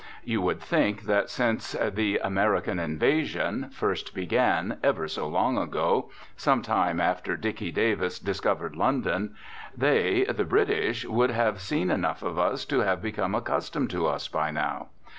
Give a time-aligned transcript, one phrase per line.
[0.23, 6.63] You would think that since the "American invasion" first began ever so long ago, some
[6.63, 9.35] time after Dicky Davis "discovered" London,
[9.77, 14.27] they, the British, would have seen enough of us to have become accustomed to us
[14.27, 14.87] by now.